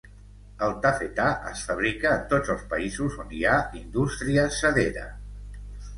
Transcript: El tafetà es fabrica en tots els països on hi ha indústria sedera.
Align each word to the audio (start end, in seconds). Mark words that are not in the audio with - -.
El 0.67 0.71
tafetà 0.85 1.27
es 1.51 1.61
fabrica 1.67 2.13
en 2.19 2.25
tots 2.33 2.53
els 2.55 2.65
països 2.73 3.21
on 3.25 3.37
hi 3.41 3.45
ha 3.51 3.55
indústria 3.81 4.51
sedera. 4.61 5.05